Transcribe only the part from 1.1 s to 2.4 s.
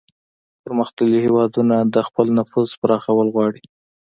هیوادونه د خپل